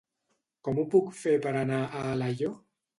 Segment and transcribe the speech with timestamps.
[0.67, 2.63] Com ho puc fer per anar a Alaior?